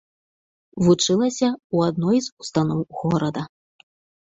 [0.87, 3.41] Вучылася ў адной з устаноў горада.